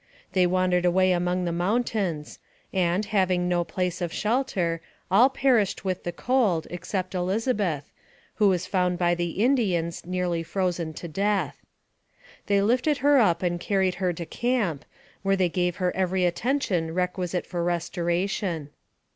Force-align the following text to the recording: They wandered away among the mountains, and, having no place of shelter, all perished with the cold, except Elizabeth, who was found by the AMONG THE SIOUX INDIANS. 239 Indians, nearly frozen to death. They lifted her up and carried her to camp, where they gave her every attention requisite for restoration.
They 0.33 0.47
wandered 0.47 0.83
away 0.83 1.11
among 1.11 1.45
the 1.45 1.51
mountains, 1.51 2.39
and, 2.73 3.05
having 3.05 3.47
no 3.47 3.63
place 3.63 4.01
of 4.01 4.11
shelter, 4.11 4.81
all 5.11 5.29
perished 5.29 5.85
with 5.85 6.03
the 6.05 6.11
cold, 6.11 6.65
except 6.71 7.13
Elizabeth, 7.13 7.91
who 8.37 8.49
was 8.49 8.65
found 8.65 8.97
by 8.97 9.13
the 9.13 9.25
AMONG 9.25 9.29
THE 9.29 9.29
SIOUX 9.29 9.43
INDIANS. 9.43 10.01
239 10.01 10.25
Indians, 10.25 10.31
nearly 10.31 10.41
frozen 10.43 10.93
to 10.95 11.07
death. 11.07 11.65
They 12.47 12.61
lifted 12.63 12.97
her 13.05 13.19
up 13.19 13.43
and 13.43 13.59
carried 13.59 13.95
her 14.01 14.11
to 14.11 14.25
camp, 14.25 14.85
where 15.21 15.35
they 15.35 15.49
gave 15.49 15.75
her 15.75 15.95
every 15.95 16.25
attention 16.25 16.95
requisite 16.95 17.45
for 17.45 17.63
restoration. 17.63 18.71